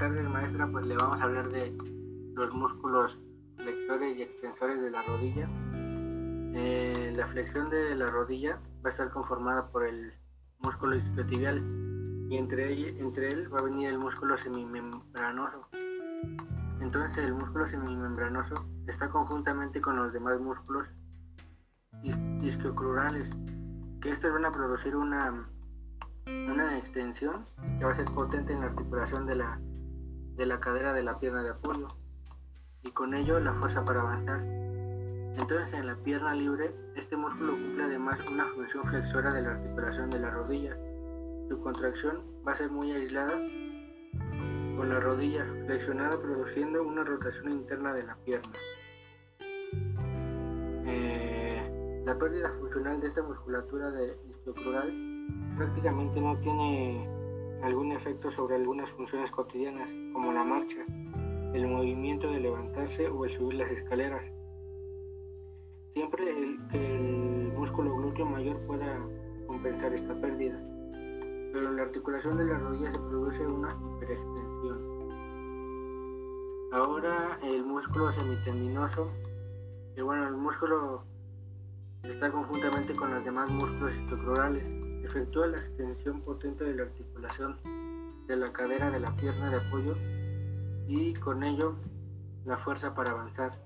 tardes 0.00 0.28
maestra, 0.28 0.66
pues 0.70 0.86
le 0.86 0.96
vamos 0.96 1.20
a 1.20 1.24
hablar 1.24 1.48
de 1.50 1.76
los 2.34 2.54
músculos 2.54 3.18
flexores 3.56 4.16
y 4.16 4.22
extensores 4.22 4.80
de 4.80 4.90
la 4.90 5.02
rodilla. 5.02 5.48
Eh, 6.54 7.12
la 7.14 7.26
flexión 7.26 7.68
de 7.68 7.94
la 7.94 8.06
rodilla 8.06 8.58
va 8.84 8.88
a 8.88 8.92
estar 8.92 9.10
conformada 9.10 9.68
por 9.70 9.84
el 9.86 10.12
músculo 10.60 10.96
isquiotibial 10.96 11.58
y 12.30 12.36
entre, 12.36 12.72
él, 12.72 12.96
entre 12.98 13.32
él 13.32 13.52
va 13.52 13.58
a 13.58 13.62
venir 13.62 13.88
el 13.88 13.98
músculo 13.98 14.38
semimembranoso. 14.38 15.68
Entonces 16.80 17.18
el 17.18 17.34
músculo 17.34 17.68
semimembranoso 17.68 18.54
está 18.86 19.10
conjuntamente 19.10 19.80
con 19.80 19.96
los 19.96 20.12
demás 20.12 20.40
músculos 20.40 20.88
isquiocrurales, 22.42 23.28
que 24.00 24.12
estos 24.12 24.32
van 24.32 24.46
a 24.46 24.52
producir 24.52 24.96
una, 24.96 25.46
una 26.50 26.78
extensión 26.78 27.46
que 27.78 27.84
va 27.84 27.92
a 27.92 27.96
ser 27.96 28.06
potente 28.06 28.52
en 28.52 28.60
la 28.60 28.66
articulación 28.66 29.26
de 29.26 29.36
la, 29.36 29.60
de 30.36 30.46
la 30.46 30.60
cadera 30.60 30.92
de 30.92 31.02
la 31.02 31.18
pierna 31.18 31.42
de 31.42 31.50
apoyo 31.50 31.88
y 32.82 32.90
con 32.92 33.14
ello 33.14 33.38
la 33.40 33.54
fuerza 33.54 33.84
para 33.84 34.00
avanzar. 34.00 34.40
Entonces 35.38 35.72
en 35.72 35.86
la 35.86 35.96
pierna 35.96 36.34
libre, 36.34 36.74
este 36.96 37.16
músculo 37.16 37.52
cumple 37.52 37.84
además 37.84 38.18
una 38.30 38.46
función 38.54 38.84
flexora 38.88 39.32
de 39.32 39.42
la 39.42 39.50
articulación 39.52 40.10
de 40.10 40.18
la 40.18 40.30
rodilla. 40.30 40.76
Su 41.48 41.60
contracción 41.62 42.22
va 42.46 42.52
a 42.52 42.56
ser 42.56 42.70
muy 42.70 42.90
aislada 42.92 43.34
con 44.76 44.88
la 44.88 45.00
rodilla 45.00 45.44
flexionada 45.66 46.18
produciendo 46.20 46.82
una 46.82 47.04
rotación 47.04 47.52
interna 47.52 47.92
de 47.94 48.02
la 48.02 48.16
pierna. 48.16 48.52
Eh, 50.86 52.02
la 52.04 52.18
pérdida 52.18 52.50
funcional 52.58 53.00
de 53.00 53.08
esta 53.08 53.22
musculatura 53.22 53.90
de 53.90 54.16
prácticamente 55.56 56.20
no 56.20 56.36
tiene 56.38 57.08
algún 57.62 57.92
efecto 57.92 58.30
sobre 58.32 58.56
algunas 58.56 58.90
funciones 58.92 59.30
cotidianas 59.30 59.88
como 60.12 60.32
la 60.32 60.44
marcha, 60.44 60.84
el 61.54 61.66
movimiento 61.66 62.30
de 62.30 62.40
levantarse 62.40 63.08
o 63.08 63.24
el 63.24 63.30
subir 63.32 63.54
las 63.54 63.70
escaleras. 63.70 64.22
Siempre 65.94 66.24
que 66.70 66.96
el 66.96 67.52
músculo 67.52 67.96
glúteo 67.96 68.24
mayor 68.24 68.58
pueda 68.66 68.98
compensar 69.46 69.92
esta 69.92 70.14
pérdida, 70.20 70.58
pero 71.52 71.68
en 71.68 71.76
la 71.76 71.82
articulación 71.82 72.38
de 72.38 72.44
la 72.44 72.58
rodilla 72.58 72.92
se 72.92 72.98
produce 72.98 73.46
una 73.46 73.76
hiperextensión. 73.96 75.00
Ahora 76.72 77.38
el 77.42 77.64
músculo 77.64 78.12
semitendinoso, 78.12 79.10
que 79.94 80.02
bueno, 80.02 80.28
el 80.28 80.36
músculo 80.36 81.02
está 82.04 82.30
conjuntamente 82.30 82.94
con 82.94 83.10
los 83.10 83.24
demás 83.24 83.50
músculos 83.50 83.92
estructurales, 83.92 84.64
efectúa 85.10 85.48
la 85.48 85.58
extensión 85.58 86.20
potente 86.20 86.62
de 86.62 86.74
la 86.74 86.82
articulación 86.84 87.58
de 88.28 88.36
la 88.36 88.52
cadera 88.52 88.90
de 88.90 89.00
la 89.00 89.14
pierna 89.16 89.50
de 89.50 89.56
apoyo 89.56 89.96
y 90.86 91.14
con 91.14 91.42
ello 91.42 91.74
la 92.44 92.56
fuerza 92.58 92.94
para 92.94 93.10
avanzar. 93.10 93.60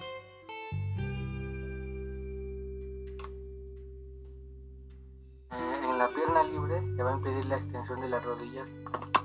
Eh, 5.52 5.80
en 5.90 5.98
la 5.98 6.08
pierna 6.14 6.44
libre 6.44 6.82
se 6.96 7.02
va 7.02 7.12
a 7.12 7.16
impedir 7.16 7.44
la 7.44 7.56
extensión 7.56 8.00
de 8.00 8.08
las 8.08 8.24
rodillas 8.24 8.66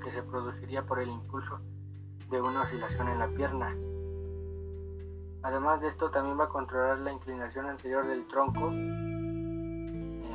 que 0.04 0.10
se 0.12 0.22
produciría 0.22 0.82
por 0.84 1.00
el 1.00 1.08
impulso 1.08 1.58
de 2.28 2.40
una 2.40 2.62
oscilación 2.62 3.08
en 3.08 3.18
la 3.18 3.28
pierna. 3.28 3.74
Además 5.42 5.80
de 5.80 5.88
esto 5.88 6.10
también 6.10 6.38
va 6.38 6.44
a 6.44 6.48
controlar 6.50 6.98
la 6.98 7.12
inclinación 7.12 7.64
anterior 7.64 8.06
del 8.06 8.26
tronco 8.28 8.70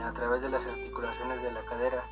a 0.05 0.13
través 0.13 0.41
de 0.41 0.49
las 0.49 0.65
articulaciones 0.65 1.41
de 1.41 1.51
la 1.51 1.65
cadera. 1.65 2.03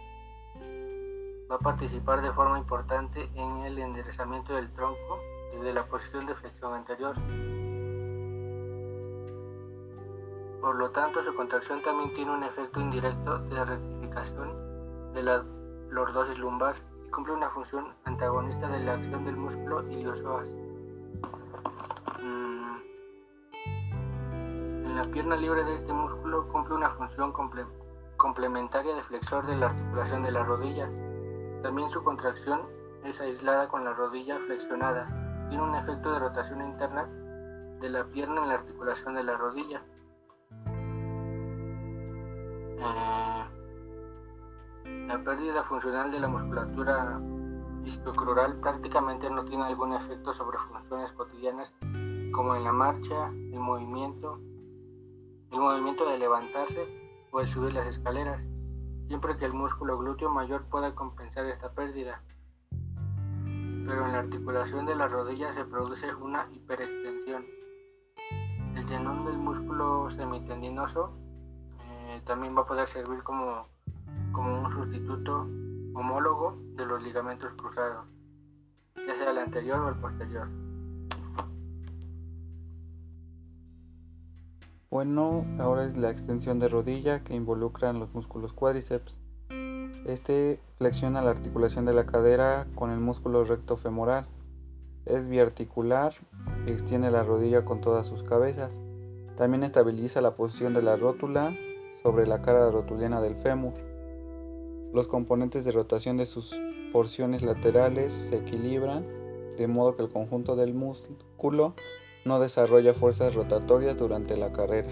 Va 1.49 1.55
a 1.55 1.59
participar 1.59 2.21
de 2.21 2.31
forma 2.31 2.57
importante 2.57 3.29
en 3.35 3.65
el 3.65 3.77
enderezamiento 3.77 4.55
del 4.55 4.71
tronco 4.73 5.19
de 5.61 5.73
la 5.73 5.85
posición 5.85 6.25
de 6.25 6.35
flexión 6.35 6.73
anterior. 6.73 7.15
Por 10.61 10.75
lo 10.75 10.89
tanto, 10.91 11.23
su 11.23 11.35
contracción 11.35 11.81
también 11.83 12.13
tiene 12.13 12.31
un 12.31 12.43
efecto 12.43 12.79
indirecto 12.79 13.39
de 13.39 13.65
rectificación 13.65 15.13
de 15.13 15.23
la 15.23 15.43
lordosis 15.89 16.37
lumbar 16.37 16.75
y 17.05 17.09
cumple 17.09 17.33
una 17.33 17.49
función 17.51 17.93
antagonista 18.05 18.67
de 18.69 18.79
la 18.79 18.93
acción 18.93 19.25
del 19.25 19.35
músculo 19.35 19.89
iliosoas. 19.91 20.45
Mm. 22.21 22.77
En 24.85 24.95
la 24.95 25.03
pierna 25.11 25.35
libre 25.35 25.63
de 25.63 25.75
este 25.75 25.93
músculo 25.93 26.47
cumple 26.47 26.75
una 26.75 26.89
función 26.91 27.31
complementaria 27.31 27.82
de 28.23 29.03
flexor 29.03 29.45
de 29.45 29.55
la 29.57 29.65
articulación 29.65 30.23
de 30.23 30.31
la 30.31 30.43
rodilla. 30.43 30.89
También 31.61 31.89
su 31.89 32.01
contracción 32.03 32.61
es 33.03 33.19
aislada 33.19 33.67
con 33.67 33.83
la 33.83 33.93
rodilla 33.93 34.39
flexionada 34.47 35.07
tiene 35.49 35.61
un 35.61 35.75
efecto 35.75 36.13
de 36.13 36.19
rotación 36.19 36.61
interna 36.61 37.05
de 37.81 37.89
la 37.89 38.05
pierna 38.05 38.41
en 38.43 38.47
la 38.47 38.53
articulación 38.55 39.15
de 39.15 39.23
la 39.23 39.35
rodilla. 39.35 39.83
Eh, 42.79 43.45
la 45.07 45.23
pérdida 45.23 45.63
funcional 45.63 46.09
de 46.09 46.19
la 46.21 46.27
musculatura 46.29 47.19
isquiocrural 47.83 48.55
prácticamente 48.61 49.29
no 49.29 49.43
tiene 49.43 49.65
algún 49.65 49.93
efecto 49.93 50.33
sobre 50.33 50.57
funciones 50.59 51.11
cotidianas 51.11 51.69
como 52.31 52.55
en 52.55 52.63
la 52.63 52.71
marcha, 52.71 53.27
el 53.27 53.59
movimiento, 53.59 54.39
el 55.51 55.59
movimiento 55.59 56.09
de 56.09 56.17
levantarse 56.19 57.02
o 57.33 57.41
el 57.41 57.53
subir 57.53 57.73
las 57.73 57.87
escaleras, 57.87 58.41
siempre 59.07 59.35
que 59.35 59.43
el 59.43 59.53
músculo 59.53 59.97
glúteo 59.97 60.29
mayor 60.29 60.63
pueda 60.69 60.95
compensar 60.95 61.45
esta 61.47 61.73
pérdida 61.73 62.21
pero 63.85 64.05
en 64.05 64.13
la 64.13 64.19
articulación 64.19 64.85
de 64.85 64.95
la 64.95 65.07
rodilla 65.07 65.53
se 65.53 65.65
produce 65.65 66.13
una 66.15 66.47
hiperextensión. 66.53 67.45
El 68.75 68.85
tendón 68.87 69.25
del 69.25 69.37
músculo 69.37 70.09
semitendinoso 70.11 71.11
eh, 71.85 72.21
también 72.25 72.55
va 72.55 72.61
a 72.61 72.65
poder 72.65 72.87
servir 72.89 73.21
como, 73.23 73.67
como 74.31 74.61
un 74.61 74.71
sustituto 74.71 75.47
homólogo 75.95 76.57
de 76.75 76.85
los 76.85 77.03
ligamentos 77.03 77.51
cruzados, 77.53 78.07
ya 78.95 79.15
sea 79.15 79.31
el 79.31 79.37
anterior 79.37 79.79
o 79.79 79.89
el 79.89 79.95
posterior. 79.95 80.47
Bueno, 84.93 85.43
ahora 85.57 85.85
es 85.85 85.97
la 85.97 86.11
extensión 86.11 86.59
de 86.59 86.67
rodilla 86.67 87.23
que 87.23 87.33
involucran 87.33 87.99
los 87.99 88.13
músculos 88.13 88.53
cuádriceps. 88.53 89.19
Este 90.05 90.59
flexiona 90.77 91.23
la 91.23 91.31
articulación 91.31 91.85
de 91.85 91.93
la 91.93 92.05
cadera 92.05 92.67
con 92.75 92.91
el 92.91 92.99
músculo 92.99 93.43
recto 93.43 93.75
femoral. 93.75 94.27
Es 95.07 95.27
biarticular, 95.27 96.13
extiende 96.67 97.09
la 97.09 97.23
rodilla 97.23 97.65
con 97.65 97.81
todas 97.81 98.05
sus 98.05 98.21
cabezas. 98.21 98.81
También 99.35 99.63
estabiliza 99.63 100.21
la 100.21 100.35
posición 100.35 100.75
de 100.75 100.83
la 100.83 100.95
rótula 100.95 101.57
sobre 102.03 102.27
la 102.27 102.43
cara 102.43 102.69
rotuliana 102.69 103.19
del 103.19 103.35
fémur. 103.37 103.73
Los 104.93 105.07
componentes 105.07 105.65
de 105.65 105.71
rotación 105.71 106.17
de 106.17 106.27
sus 106.27 106.55
porciones 106.91 107.41
laterales 107.41 108.13
se 108.13 108.37
equilibran 108.37 109.07
de 109.57 109.65
modo 109.65 109.95
que 109.95 110.03
el 110.03 110.09
conjunto 110.09 110.55
del 110.55 110.75
músculo 110.75 111.73
no 112.25 112.39
desarrolla 112.39 112.93
fuerzas 112.93 113.35
rotatorias 113.35 113.97
durante 113.97 114.37
la 114.37 114.51
carrera. 114.51 114.89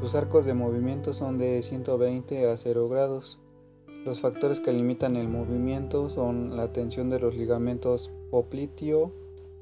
Sus 0.00 0.14
arcos 0.14 0.44
de 0.46 0.54
movimiento 0.54 1.12
son 1.12 1.38
de 1.38 1.62
120 1.62 2.50
a 2.50 2.56
0 2.56 2.88
grados. 2.88 3.38
Los 4.04 4.20
factores 4.20 4.58
que 4.58 4.72
limitan 4.72 5.16
el 5.16 5.28
movimiento 5.28 6.10
son 6.10 6.56
la 6.56 6.72
tensión 6.72 7.08
de 7.08 7.20
los 7.20 7.36
ligamentos 7.36 8.10
popliteo, 8.30 9.12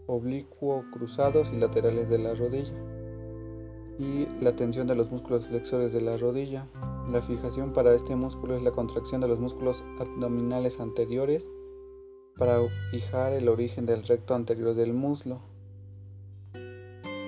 oblicuo 0.06 0.85
cruzados 0.93 1.49
y 1.52 1.58
laterales 1.58 2.08
de 2.08 2.19
la 2.19 2.35
rodilla 2.35 2.73
y 3.99 4.26
la 4.43 4.56
tensión 4.56 4.87
de 4.87 4.94
los 4.94 5.11
músculos 5.11 5.44
flexores 5.47 5.93
de 5.93 6.00
la 6.00 6.17
rodilla. 6.17 6.67
La 7.11 7.20
fijación 7.20 7.75
para 7.75 7.94
este 7.94 8.17
músculo 8.17 8.56
es 8.56 8.62
la 8.62 8.70
contracción 8.70 9.20
de 9.20 9.29
los 9.29 9.38
músculos 9.38 9.85
abdominales 9.99 10.81
anteriores 10.81 11.50
para 12.37 12.59
fijar 12.91 13.32
el 13.32 13.49
origen 13.49 13.87
del 13.87 14.06
recto 14.06 14.35
anterior 14.35 14.75
del 14.75 14.93
muslo. 14.93 15.41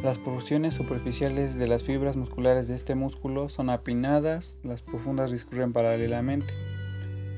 Las 0.03 0.19
porciones 0.19 0.75
superficiales 0.75 1.55
de 1.55 1.69
las 1.69 1.85
fibras 1.85 2.17
musculares 2.17 2.67
de 2.67 2.75
este 2.75 2.97
músculo 2.97 3.49
son 3.49 3.71
apinadas, 3.71 4.59
las 4.65 4.83
profundas 4.83 5.31
discurren 5.31 5.73
paralelamente. 5.73 6.53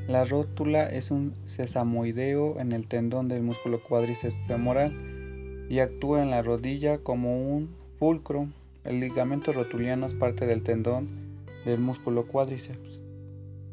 La 0.09 0.25
rótula 0.25 0.87
es 0.87 1.11
un 1.11 1.35
sesamoideo 1.45 2.59
en 2.59 2.73
el 2.73 2.89
tendón 2.89 3.29
del 3.29 3.43
músculo 3.43 3.83
cuádriceps 3.83 4.37
femoral 4.47 5.67
y 5.69 5.81
actúa 5.81 6.23
en 6.23 6.31
la 6.31 6.41
rodilla 6.41 6.99
como 6.99 7.55
un 7.55 7.75
fulcro. 7.99 8.49
El 8.85 9.01
ligamento 9.01 9.53
rotuliano 9.53 10.07
es 10.07 10.15
parte 10.15 10.47
del 10.47 10.63
tendón 10.63 11.09
del 11.67 11.81
músculo 11.81 12.27
cuádriceps. 12.27 13.04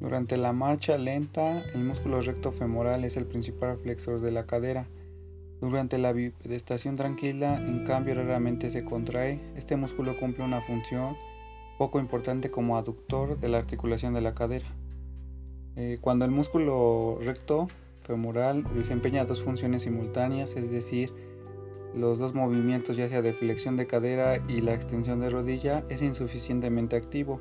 Durante 0.01 0.35
la 0.35 0.51
marcha 0.51 0.97
lenta, 0.97 1.63
el 1.75 1.83
músculo 1.83 2.21
recto 2.21 2.51
femoral 2.51 3.05
es 3.05 3.15
el 3.15 3.25
principal 3.25 3.77
flexor 3.77 4.19
de 4.19 4.31
la 4.31 4.47
cadera 4.47 4.87
durante 5.61 5.99
la 5.99 6.11
bipedestación 6.11 6.95
tranquila, 6.95 7.57
en 7.57 7.85
cambio, 7.85 8.15
raramente 8.15 8.71
se 8.71 8.83
contrae. 8.83 9.39
Este 9.55 9.75
músculo 9.75 10.17
cumple 10.17 10.43
una 10.43 10.59
función 10.61 11.15
poco 11.77 11.99
importante 11.99 12.49
como 12.49 12.77
aductor 12.77 13.39
de 13.39 13.47
la 13.47 13.59
articulación 13.59 14.15
de 14.15 14.21
la 14.21 14.33
cadera. 14.33 14.65
Eh, 15.75 15.99
cuando 16.01 16.25
el 16.25 16.31
músculo 16.31 17.19
recto 17.21 17.67
femoral 18.01 18.65
desempeña 18.73 19.25
dos 19.25 19.43
funciones 19.43 19.83
simultáneas, 19.83 20.55
es 20.55 20.71
decir, 20.71 21.13
los 21.95 22.17
dos 22.17 22.33
movimientos 22.33 22.97
ya 22.97 23.07
sea 23.07 23.21
de 23.21 23.33
flexión 23.33 23.77
de 23.77 23.85
cadera 23.85 24.37
y 24.47 24.61
la 24.61 24.73
extensión 24.73 25.19
de 25.19 25.29
rodilla, 25.29 25.83
es 25.89 26.01
insuficientemente 26.01 26.95
activo. 26.95 27.39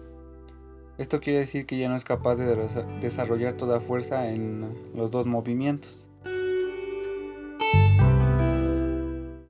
Esto 1.00 1.18
quiere 1.18 1.38
decir 1.38 1.64
que 1.64 1.78
ya 1.78 1.88
no 1.88 1.96
es 1.96 2.04
capaz 2.04 2.36
de 2.36 2.54
desarrollar 3.00 3.54
toda 3.54 3.80
fuerza 3.80 4.28
en 4.28 4.76
los 4.94 5.10
dos 5.10 5.24
movimientos. 5.24 6.06